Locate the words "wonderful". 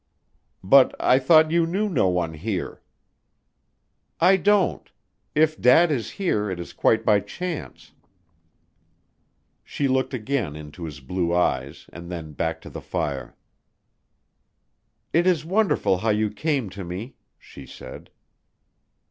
15.45-15.99